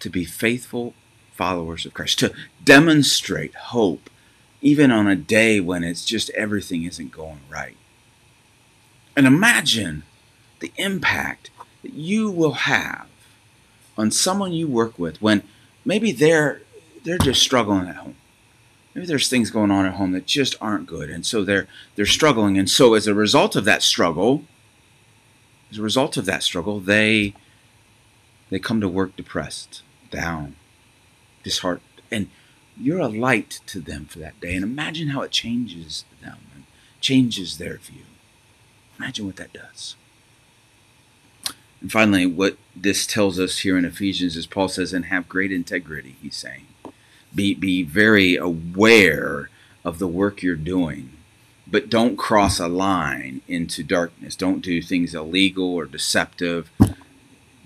to 0.00 0.10
be 0.10 0.24
faithful 0.24 0.94
followers 1.32 1.86
of 1.86 1.94
Christ, 1.94 2.18
to 2.18 2.32
demonstrate 2.62 3.54
hope, 3.54 4.10
even 4.60 4.90
on 4.90 5.06
a 5.06 5.16
day 5.16 5.60
when 5.60 5.84
it's 5.84 6.04
just 6.04 6.30
everything 6.30 6.84
isn't 6.84 7.12
going 7.12 7.40
right. 7.48 7.76
And 9.18 9.26
imagine 9.26 10.04
the 10.60 10.70
impact 10.76 11.50
that 11.82 11.92
you 11.92 12.30
will 12.30 12.52
have 12.52 13.08
on 13.96 14.12
someone 14.12 14.52
you 14.52 14.68
work 14.68 14.96
with 14.96 15.20
when 15.20 15.42
maybe 15.84 16.12
they're 16.12 16.62
they're 17.02 17.18
just 17.18 17.42
struggling 17.42 17.88
at 17.88 17.96
home. 17.96 18.14
Maybe 18.94 19.08
there's 19.08 19.28
things 19.28 19.50
going 19.50 19.72
on 19.72 19.86
at 19.86 19.94
home 19.94 20.12
that 20.12 20.26
just 20.26 20.54
aren't 20.60 20.86
good, 20.86 21.10
and 21.10 21.26
so 21.26 21.42
they're 21.42 21.66
they're 21.96 22.06
struggling. 22.06 22.56
And 22.56 22.70
so 22.70 22.94
as 22.94 23.08
a 23.08 23.12
result 23.12 23.56
of 23.56 23.64
that 23.64 23.82
struggle, 23.82 24.44
as 25.72 25.78
a 25.78 25.82
result 25.82 26.16
of 26.16 26.24
that 26.26 26.44
struggle, 26.44 26.78
they 26.78 27.34
they 28.50 28.60
come 28.60 28.80
to 28.80 28.88
work 28.88 29.16
depressed, 29.16 29.82
down, 30.12 30.54
disheartened, 31.42 32.02
and 32.08 32.30
you're 32.76 33.00
a 33.00 33.08
light 33.08 33.58
to 33.66 33.80
them 33.80 34.04
for 34.04 34.20
that 34.20 34.40
day. 34.40 34.54
And 34.54 34.62
imagine 34.62 35.08
how 35.08 35.22
it 35.22 35.32
changes 35.32 36.04
them 36.22 36.38
and 36.54 36.66
changes 37.00 37.58
their 37.58 37.78
view. 37.78 38.04
Imagine 38.98 39.26
what 39.26 39.36
that 39.36 39.52
does. 39.52 39.96
And 41.80 41.92
finally, 41.92 42.26
what 42.26 42.56
this 42.74 43.06
tells 43.06 43.38
us 43.38 43.60
here 43.60 43.78
in 43.78 43.84
Ephesians 43.84 44.36
is 44.36 44.46
Paul 44.46 44.68
says, 44.68 44.92
and 44.92 45.06
have 45.06 45.28
great 45.28 45.52
integrity, 45.52 46.16
he's 46.20 46.36
saying. 46.36 46.66
Be, 47.34 47.54
be 47.54 47.82
very 47.82 48.36
aware 48.36 49.50
of 49.84 49.98
the 49.98 50.08
work 50.08 50.42
you're 50.42 50.56
doing, 50.56 51.12
but 51.66 51.90
don't 51.90 52.16
cross 52.16 52.58
a 52.58 52.68
line 52.68 53.42
into 53.46 53.82
darkness. 53.82 54.34
Don't 54.34 54.60
do 54.60 54.82
things 54.82 55.14
illegal 55.14 55.74
or 55.74 55.84
deceptive. 55.86 56.70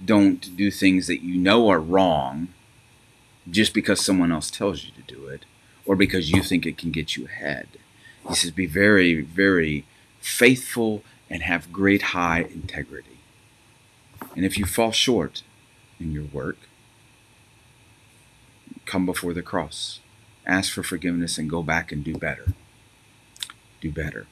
Don't 0.05 0.57
do 0.57 0.71
things 0.71 1.07
that 1.07 1.23
you 1.23 1.37
know 1.37 1.69
are 1.69 1.81
wrong 1.81 2.49
just 3.51 3.73
because 3.73 4.05
someone 4.05 4.33
else 4.33 4.51
tells 4.51 4.85
you 4.85 4.91
to 4.93 5.15
do 5.15 5.27
it 5.27 5.45
or 5.87 5.97
because 5.97 6.31
you 6.31 6.43
think 6.43 6.67
it 6.67 6.79
can 6.79 6.91
get 6.91 7.17
you 7.17 7.25
ahead. 7.25 7.67
He 8.29 8.35
says, 8.35 8.51
be 8.51 8.67
very, 8.67 9.21
very 9.21 9.85
faithful 10.21 11.03
and 11.33 11.43
have 11.43 11.73
great 11.73 12.03
high 12.03 12.43
integrity. 12.43 13.19
And 14.37 14.45
if 14.45 14.59
you 14.59 14.67
fall 14.67 14.93
short 14.93 15.43
in 15.99 16.13
your 16.13 16.25
work, 16.25 16.59
come 18.85 19.07
before 19.07 19.33
the 19.33 19.41
cross. 19.41 20.01
Ask 20.47 20.71
for 20.71 20.83
forgiveness 20.83 21.39
and 21.39 21.49
go 21.49 21.63
back 21.63 21.91
and 21.91 22.05
do 22.05 22.15
better. 22.15 22.53
Do 23.81 23.91
better. 23.91 24.27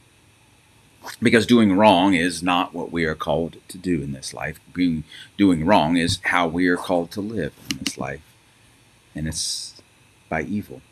Because 1.23 1.47
doing 1.47 1.75
wrong 1.75 2.13
is 2.13 2.43
not 2.43 2.75
what 2.75 2.93
we 2.93 3.07
are 3.07 3.15
called 3.15 3.57
to 3.69 3.79
do 3.79 4.03
in 4.03 4.13
this 4.13 4.35
life. 4.35 4.61
Being, 4.75 5.05
doing 5.39 5.65
wrong 5.65 5.97
is 5.97 6.19
how 6.25 6.49
we 6.49 6.69
are 6.69 6.77
called 6.77 7.11
to 7.13 7.23
live 7.23 7.55
in 7.71 7.79
this 7.79 7.97
life. 7.97 8.21
And 9.15 9.27
it's 9.27 9.81
by 10.29 10.43
evil. 10.43 10.83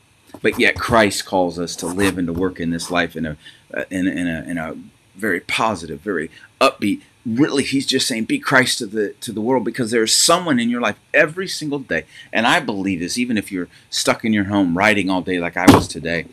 But 0.41 0.59
yet 0.59 0.77
Christ 0.77 1.27
calls 1.27 1.59
us 1.59 1.77
to 1.77 1.87
live 1.87 2.17
and 2.17 2.27
to 2.29 2.33
work 2.33 2.59
in 2.59 2.71
this 2.71 2.91
life 2.91 3.15
in 3.15 3.27
a, 3.27 3.37
uh, 3.75 3.85
in, 3.91 4.09
in 4.09 4.27
a, 4.27 4.43
in 4.45 4.57
a 4.57 4.75
very 5.19 5.41
positive, 5.41 6.01
very 6.01 6.31
upbeat. 6.61 7.03
Really, 7.27 7.63
he's 7.63 7.87
just 7.87 8.07
saying, 8.09 8.25
be 8.25 8.39
Christ 8.39 8.79
to 8.79 8.87
the 8.87 9.13
to 9.21 9.33
the 9.33 9.41
world 9.41 9.65
because 9.65 9.91
there's 9.91 10.15
someone 10.15 10.59
in 10.59 10.71
your 10.71 10.81
life 10.81 10.99
every 11.13 11.49
single 11.49 11.79
day. 11.79 12.05
And 12.33 12.47
I 12.47 12.61
believe 12.61 13.01
this, 13.01 13.19
even 13.19 13.37
if 13.37 13.53
you're 13.53 13.69
stuck 13.91 14.25
in 14.25 14.33
your 14.33 14.45
home 14.45 14.79
writing 14.79 15.11
all 15.11 15.21
day 15.21 15.39
like 15.39 15.57
I 15.57 15.67
was 15.75 15.89
today, 15.89 16.27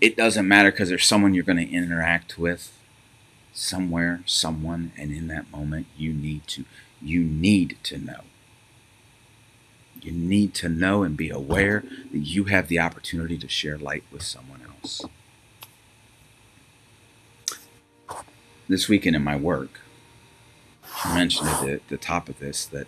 it 0.00 0.16
doesn't 0.16 0.48
matter 0.48 0.70
because 0.70 0.88
there's 0.88 1.06
someone 1.06 1.34
you're 1.34 1.44
going 1.44 1.64
to 1.64 1.72
interact 1.72 2.36
with 2.38 2.76
somewhere, 3.52 4.22
someone, 4.26 4.92
and 4.98 5.12
in 5.12 5.28
that 5.28 5.50
moment 5.52 5.86
you 5.96 6.12
need 6.12 6.46
to 6.48 6.64
you 7.00 7.22
need 7.22 7.76
to 7.84 7.98
know. 7.98 8.20
You 10.02 10.12
need 10.12 10.52
to 10.54 10.68
know 10.68 11.02
and 11.02 11.16
be 11.16 11.30
aware 11.30 11.84
that 12.12 12.18
you 12.18 12.44
have 12.44 12.68
the 12.68 12.78
opportunity 12.78 13.38
to 13.38 13.48
share 13.48 13.78
light 13.78 14.04
with 14.12 14.22
someone 14.22 14.60
else. 14.62 15.02
This 18.68 18.88
weekend 18.88 19.16
in 19.16 19.22
my 19.22 19.36
work, 19.36 19.80
I 21.04 21.14
mentioned 21.14 21.48
at 21.48 21.60
the, 21.60 21.80
the 21.88 21.96
top 21.96 22.28
of 22.28 22.38
this 22.38 22.66
that 22.66 22.86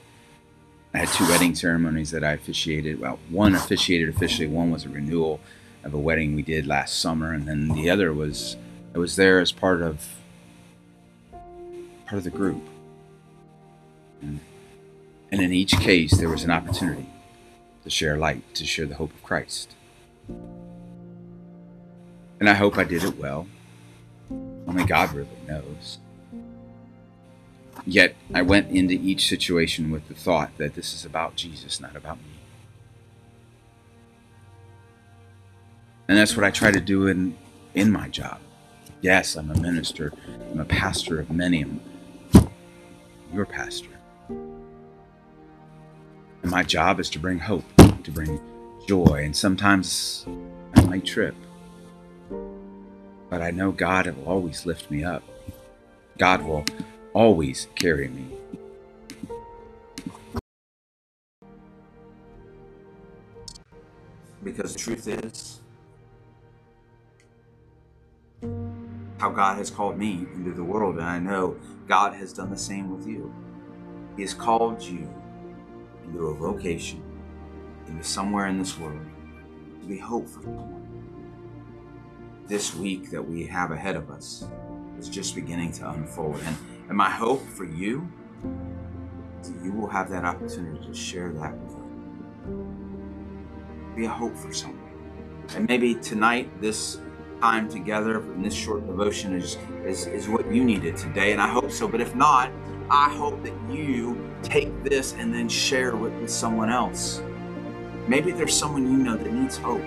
I 0.95 0.99
had 0.99 1.09
two 1.09 1.25
wedding 1.29 1.55
ceremonies 1.55 2.11
that 2.13 2.25
I 2.25 2.33
officiated. 2.33 3.01
Well, 3.01 3.19
one 3.29 3.55
officiated 3.55 4.09
officially, 4.09 4.47
one 4.47 4.71
was 4.71 4.85
a 4.85 4.89
renewal 4.89 5.41
of 5.85 5.93
a 5.93 5.99
wedding 5.99 6.35
we 6.35 6.43
did 6.43 6.67
last 6.67 6.99
summer, 6.99 7.33
and 7.33 7.47
then 7.47 7.69
the 7.69 7.91
other 7.91 8.13
was 8.13 8.57
I 8.95 8.99
was 8.99 9.17
there 9.17 9.41
as 9.41 9.53
part 9.53 9.83
of 9.83 10.17
part 12.07 12.19
of 12.19 12.25
the 12.25 12.31
group. 12.31 12.63
And, 14.23 14.41
and 15.31 15.43
in 15.43 15.53
each 15.53 15.73
case, 15.73 16.17
there 16.17 16.31
was 16.31 16.45
an 16.45 16.51
opportunity 16.51 17.07
to 17.85 17.91
share 17.91 18.17
light, 18.17 18.55
to 18.55 18.65
share 18.65 18.87
the 18.87 18.95
hope 18.95 19.13
of 19.13 19.23
Christ. 19.23 19.75
And 22.41 22.49
I 22.49 22.55
hope 22.55 22.79
I 22.79 22.85
did 22.85 23.05
it 23.05 23.19
well. 23.19 23.47
Only 24.31 24.85
God 24.85 25.13
really 25.13 25.29
knows. 25.47 25.99
Yet 27.85 28.17
I 28.35 28.43
went 28.43 28.71
into 28.71 28.95
each 28.95 29.29
situation 29.29 29.91
with 29.91 30.09
the 30.09 30.15
thought 30.15 30.57
that 30.59 30.75
this 30.75 30.93
is 30.93 31.05
about 31.05 31.37
Jesus, 31.37 31.81
not 31.81 31.95
about 31.95 32.19
me. 32.19 32.25
And 36.09 36.17
that's 36.17 36.37
what 36.37 36.45
I 36.45 36.51
try 36.51 36.71
to 36.71 36.81
do 36.81 37.07
in, 37.07 37.37
in 37.75 37.93
my 37.93 38.09
job. 38.09 38.39
Yes, 39.03 39.37
I'm 39.37 39.51
a 39.51 39.61
minister, 39.61 40.13
I'm 40.51 40.61
a 40.61 40.65
pastor 40.65 41.21
of 41.21 41.31
many. 41.31 41.63
I'm 41.63 41.81
your 43.33 43.47
pastor. 43.47 43.91
And 44.29 46.51
my 46.51 46.63
job 46.63 47.01
is 47.01 47.11
to 47.11 47.19
bring 47.19 47.39
hope, 47.39 47.65
to 48.05 48.11
bring 48.11 48.41
joy, 48.87 49.23
and 49.25 49.37
sometimes 49.37 50.27
I 50.77 50.83
might 50.83 51.05
trip. 51.05 51.35
But 53.29 53.43
I 53.43 53.51
know 53.51 53.73
God 53.73 54.07
will 54.07 54.25
always 54.25 54.67
lift 54.67 54.91
me 54.91 55.05
up. 55.05 55.23
God 56.19 56.43
will 56.43 56.65
always 57.13 57.67
carry 57.75 58.09
me. 58.09 58.27
Because 64.43 64.73
the 64.73 64.79
truth 64.79 65.09
is, 65.09 65.61
how 69.19 69.31
God 69.31 69.59
has 69.59 69.71
called 69.71 69.99
me 69.99 70.27
into 70.35 70.53
the 70.53 70.63
world, 70.63 70.97
and 70.97 71.05
I 71.05 71.19
know 71.19 71.57
God 71.89 72.15
has 72.15 72.33
done 72.33 72.51
the 72.51 72.59
same 72.59 72.97
with 72.97 73.09
you. 73.09 73.35
He 74.15 74.23
has 74.23 74.35
called 74.35 74.83
you 74.83 75.13
into 76.05 76.27
a 76.27 76.35
vocation, 76.35 77.03
into 77.89 78.05
somewhere 78.05 78.47
in 78.47 78.59
this 78.59 78.79
world, 78.79 79.05
to 79.81 79.87
be 79.87 79.99
hope 79.99 80.29
for 80.29 80.43
someone. 80.43 80.86
This 82.49 82.77
week 82.77 83.11
that 83.11 83.23
we 83.23 83.45
have 83.47 83.73
ahead 83.73 83.97
of 83.97 84.09
us, 84.09 84.47
is 85.01 85.09
just 85.09 85.35
beginning 85.35 85.73
to 85.73 85.91
unfold. 85.91 86.41
And, 86.45 86.57
and 86.89 86.97
my 86.97 87.11
hope 87.11 87.45
for 87.45 87.65
you 87.65 88.09
is 89.41 89.51
that 89.51 89.65
you 89.65 89.73
will 89.73 89.89
have 89.89 90.09
that 90.11 90.25
opportunity 90.25 90.87
to 90.87 90.95
share 90.95 91.33
that 91.33 91.57
with 91.59 91.75
others. 91.75 91.87
Be 93.97 94.05
a 94.05 94.09
hope 94.09 94.37
for 94.37 94.53
someone. 94.53 94.81
And 95.57 95.69
maybe 95.69 95.97
tonight, 95.97 96.49
this 96.61 97.01
time 97.41 97.69
together 97.69 98.21
in 98.35 98.43
this 98.43 98.55
short 98.55 98.87
devotion 98.87 99.35
is, 99.35 99.59
is, 99.85 100.07
is 100.07 100.29
what 100.29 100.49
you 100.53 100.65
needed 100.65 100.97
today, 100.97 101.33
and 101.33 101.41
I 101.41 101.49
hope 101.49 101.73
so. 101.73 101.89
But 101.89 102.01
if 102.01 102.15
not, 102.15 102.53
I 102.91 103.13
hope 103.17 103.43
that 103.43 103.55
you 103.69 104.33
take 104.45 104.85
this 104.85 105.15
and 105.15 105.35
then 105.35 105.49
share 105.49 105.89
it 105.89 105.97
with 105.97 106.31
someone 106.31 106.71
else. 106.71 107.21
Maybe 108.07 108.31
there's 108.31 108.57
someone 108.57 108.85
you 108.89 108.99
know 108.99 109.17
that 109.17 109.33
needs 109.33 109.57
hope, 109.57 109.83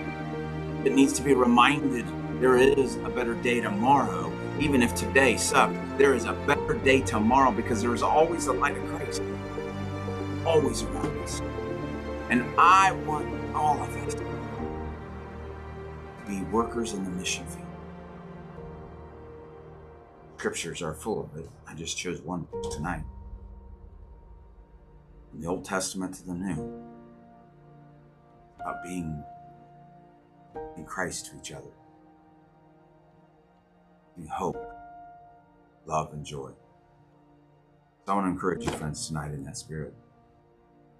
that 0.84 0.92
needs 0.92 1.14
to 1.14 1.22
be 1.22 1.32
reminded 1.32 2.04
there 2.40 2.56
is 2.56 2.96
a 2.96 3.10
better 3.10 3.34
day 3.34 3.60
tomorrow. 3.60 4.32
Even 4.58 4.82
if 4.82 4.94
today 4.94 5.36
sucked, 5.36 5.76
there 5.98 6.14
is 6.14 6.24
a 6.24 6.32
better 6.46 6.74
day 6.74 7.02
tomorrow 7.02 7.50
because 7.50 7.82
there 7.82 7.94
is 7.94 8.02
always 8.02 8.46
the 8.46 8.52
light 8.52 8.76
of 8.78 8.84
Christ, 8.86 9.22
always 10.46 10.82
around 10.82 11.18
us. 11.18 11.42
And 12.30 12.42
I 12.58 12.92
want 12.92 13.28
all 13.54 13.82
of 13.82 13.94
us 14.06 14.14
to 14.14 14.24
be 16.26 16.40
workers 16.44 16.94
in 16.94 17.04
the 17.04 17.10
mission 17.10 17.44
field. 17.46 17.66
Scriptures 20.38 20.80
are 20.80 20.94
full 20.94 21.22
of 21.22 21.36
it. 21.36 21.50
I 21.66 21.74
just 21.74 21.98
chose 21.98 22.22
one 22.22 22.46
tonight. 22.72 23.02
From 25.30 25.42
the 25.42 25.46
Old 25.46 25.66
Testament 25.66 26.14
to 26.14 26.26
the 26.26 26.32
New. 26.32 26.82
About 28.58 28.82
being 28.82 29.22
in 30.78 30.84
Christ 30.86 31.26
to 31.26 31.36
each 31.36 31.52
other. 31.52 31.68
Hope, 34.28 34.62
love, 35.86 36.12
and 36.12 36.24
joy. 36.24 36.50
So 38.04 38.12
I 38.12 38.14
want 38.14 38.26
to 38.26 38.30
encourage 38.30 38.64
you, 38.64 38.72
friends, 38.72 39.06
tonight 39.06 39.32
in 39.32 39.44
that 39.44 39.56
spirit. 39.56 39.94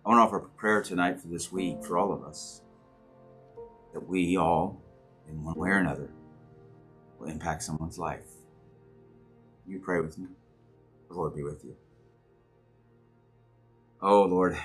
I 0.05 0.09
want 0.09 0.19
to 0.19 0.23
offer 0.23 0.39
a 0.39 0.49
prayer 0.59 0.83
tonight 0.83 1.21
for 1.21 1.29
this 1.29 1.53
week 1.53 1.85
for 1.85 1.99
all 1.99 2.13
of 2.13 2.23
us. 2.23 2.63
That 3.93 4.09
we 4.09 4.37
all, 4.37 4.81
in 5.29 5.45
one 5.45 5.57
way 5.57 5.71
or 5.71 5.79
another, 5.79 6.11
will 7.19 7.29
impact 7.29 7.63
someone's 7.63 7.99
life. 7.99 8.27
You 9.67 9.79
pray 9.79 10.01
with 10.01 10.19
me. 10.19 10.29
The 11.09 11.15
Lord 11.15 11.35
be 11.35 11.43
with 11.43 11.65
you. 11.65 11.77
Oh, 14.01 14.23
Lord, 14.23 14.57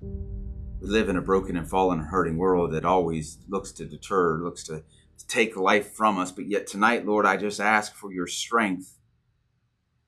we 0.00 0.88
live 0.88 1.08
in 1.08 1.16
a 1.16 1.22
broken 1.22 1.56
and 1.56 1.68
fallen 1.68 2.00
hurting 2.00 2.36
world 2.36 2.72
that 2.72 2.84
always 2.84 3.38
looks 3.48 3.70
to 3.72 3.84
deter, 3.84 4.38
looks 4.38 4.64
to, 4.64 4.82
to 5.18 5.26
take 5.26 5.56
life 5.56 5.92
from 5.92 6.18
us. 6.18 6.32
But 6.32 6.48
yet 6.48 6.66
tonight, 6.66 7.06
Lord, 7.06 7.26
I 7.26 7.36
just 7.36 7.60
ask 7.60 7.94
for 7.94 8.12
your 8.12 8.26
strength, 8.26 8.98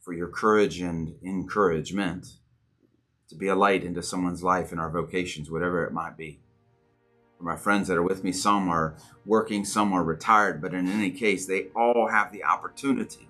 for 0.00 0.12
your 0.12 0.28
courage 0.28 0.80
and 0.80 1.14
encouragement 1.24 2.26
to 3.28 3.34
be 3.34 3.48
a 3.48 3.54
light 3.54 3.84
into 3.84 4.02
someone's 4.02 4.42
life 4.42 4.72
in 4.72 4.78
our 4.78 4.90
vocations, 4.90 5.50
whatever 5.50 5.84
it 5.84 5.92
might 5.92 6.16
be. 6.16 6.40
For 7.38 7.44
my 7.44 7.56
friends 7.56 7.88
that 7.88 7.96
are 7.96 8.02
with 8.02 8.22
me, 8.22 8.32
some 8.32 8.68
are 8.68 8.96
working, 9.26 9.64
some 9.64 9.92
are 9.92 10.04
retired, 10.04 10.60
but 10.62 10.74
in 10.74 10.88
any 10.88 11.10
case, 11.10 11.46
they 11.46 11.68
all 11.74 12.08
have 12.08 12.30
the 12.32 12.44
opportunity 12.44 13.28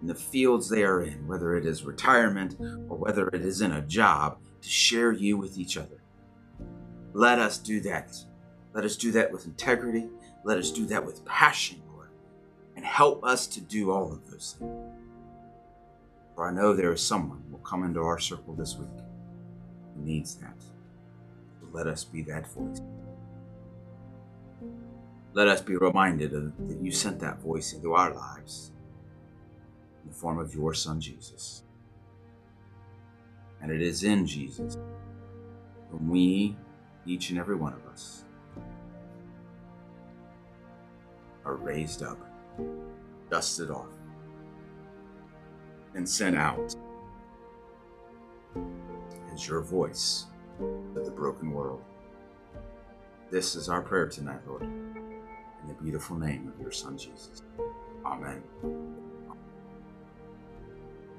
in 0.00 0.06
the 0.06 0.14
fields 0.14 0.68
they 0.68 0.82
are 0.82 1.02
in, 1.02 1.26
whether 1.26 1.56
it 1.56 1.66
is 1.66 1.84
retirement 1.84 2.56
or 2.88 2.96
whether 2.96 3.28
it 3.28 3.42
is 3.44 3.60
in 3.60 3.72
a 3.72 3.82
job, 3.82 4.38
to 4.62 4.68
share 4.68 5.12
you 5.12 5.36
with 5.36 5.58
each 5.58 5.76
other. 5.76 6.00
Let 7.12 7.38
us 7.38 7.58
do 7.58 7.80
that. 7.80 8.14
Let 8.72 8.84
us 8.84 8.96
do 8.96 9.10
that 9.12 9.32
with 9.32 9.46
integrity. 9.46 10.08
Let 10.46 10.58
us 10.58 10.70
do 10.70 10.86
that 10.86 11.04
with 11.04 11.24
passion, 11.24 11.82
Lord, 11.92 12.10
and 12.76 12.84
help 12.84 13.24
us 13.24 13.48
to 13.48 13.60
do 13.60 13.90
all 13.90 14.12
of 14.12 14.30
those 14.30 14.54
things. 14.56 14.94
For 16.36 16.48
I 16.48 16.52
know 16.52 16.72
there 16.72 16.92
is 16.92 17.02
someone 17.02 17.42
who 17.44 17.50
will 17.56 17.64
come 17.64 17.82
into 17.82 18.00
our 18.00 18.20
circle 18.20 18.54
this 18.54 18.76
week 18.76 18.88
who 19.96 20.04
needs 20.04 20.36
that. 20.36 20.54
Let 21.72 21.88
us 21.88 22.04
be 22.04 22.22
that 22.22 22.46
voice. 22.46 22.80
Let 25.32 25.48
us 25.48 25.60
be 25.60 25.76
reminded 25.76 26.32
of, 26.32 26.56
that 26.68 26.80
you 26.80 26.92
sent 26.92 27.18
that 27.18 27.40
voice 27.40 27.72
into 27.72 27.94
our 27.94 28.14
lives 28.14 28.70
in 30.04 30.10
the 30.10 30.16
form 30.16 30.38
of 30.38 30.54
your 30.54 30.74
Son, 30.74 31.00
Jesus. 31.00 31.64
And 33.60 33.72
it 33.72 33.82
is 33.82 34.04
in 34.04 34.24
Jesus 34.26 34.78
when 35.90 36.08
we, 36.08 36.56
each 37.04 37.30
and 37.30 37.38
every 37.40 37.56
one 37.56 37.72
of 37.72 37.84
us, 37.86 38.25
are 41.46 41.54
raised 41.54 42.02
up, 42.02 42.18
dusted 43.30 43.70
off, 43.70 43.86
and 45.94 46.06
sent 46.06 46.36
out 46.36 46.74
as 49.32 49.46
your 49.48 49.60
voice 49.62 50.26
to 50.58 51.00
the 51.02 51.10
broken 51.10 51.52
world. 51.52 51.82
This 53.30 53.54
is 53.54 53.68
our 53.68 53.80
prayer 53.80 54.08
tonight, 54.08 54.40
Lord, 54.46 54.62
in 54.62 55.68
the 55.68 55.74
beautiful 55.74 56.16
name 56.16 56.52
of 56.52 56.60
your 56.60 56.72
Son, 56.72 56.98
Jesus. 56.98 57.42
Amen. 58.04 58.42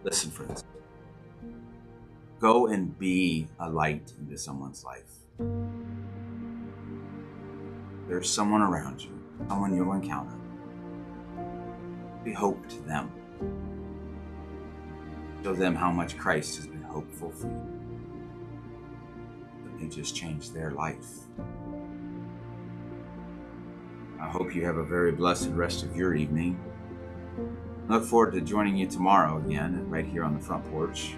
Listen, 0.03 0.31
friends. 0.31 0.63
Go 2.39 2.67
and 2.67 2.97
be 2.99 3.47
a 3.59 3.69
light 3.69 4.13
into 4.19 4.37
someone's 4.37 4.83
life. 4.83 5.11
There's 8.07 8.29
someone 8.29 8.61
around 8.61 9.03
you, 9.03 9.16
someone 9.47 9.75
you'll 9.75 9.93
encounter. 9.93 10.35
Be 12.23 12.33
hope 12.33 12.67
to 12.69 12.81
them. 12.81 13.11
Show 15.43 15.53
them 15.53 15.75
how 15.75 15.91
much 15.91 16.17
Christ 16.17 16.57
has 16.57 16.67
been 16.67 16.81
hopeful 16.81 17.31
for 17.31 17.47
you. 17.47 17.79
That 19.63 19.81
may 19.81 19.87
just 19.87 20.15
change 20.15 20.51
their 20.51 20.71
life. 20.71 21.07
I 24.19 24.27
hope 24.27 24.53
you 24.55 24.65
have 24.65 24.77
a 24.77 24.83
very 24.83 25.11
blessed 25.11 25.51
rest 25.51 25.83
of 25.83 25.95
your 25.95 26.15
evening. 26.15 26.59
Look 27.87 28.03
forward 28.03 28.33
to 28.33 28.41
joining 28.41 28.75
you 28.75 28.87
tomorrow 28.87 29.37
again, 29.37 29.89
right 29.89 30.05
here 30.05 30.23
on 30.23 30.33
the 30.33 30.43
front 30.43 30.69
porch. 30.71 31.13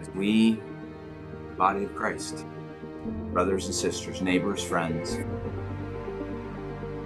As 0.00 0.08
we, 0.10 0.58
body 1.56 1.84
of 1.84 1.94
Christ, 1.94 2.44
brothers 3.32 3.66
and 3.66 3.74
sisters, 3.74 4.22
neighbors, 4.22 4.64
friends, 4.64 5.18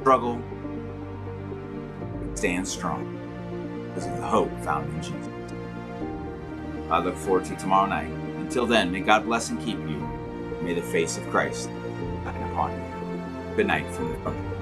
struggle, 0.00 0.40
stand 2.34 2.66
strong 2.66 3.14
because 3.88 4.06
of 4.06 4.16
the 4.16 4.26
hope 4.26 4.50
found 4.60 4.92
in 4.94 5.02
Jesus. 5.02 5.28
I 6.90 7.00
look 7.00 7.16
forward 7.16 7.44
to 7.46 7.56
tomorrow 7.56 7.88
night. 7.88 8.10
Until 8.38 8.66
then, 8.66 8.90
may 8.90 9.00
God 9.00 9.26
bless 9.26 9.50
and 9.50 9.58
keep 9.62 9.78
you. 9.80 10.08
May 10.62 10.74
the 10.74 10.82
face 10.82 11.18
of 11.18 11.28
Christ 11.30 11.68
shine 12.24 12.50
upon 12.50 12.72
you. 12.72 13.56
Good 13.56 13.66
night 13.66 13.86
from 13.94 14.10
the 14.10 14.18
front. 14.18 14.57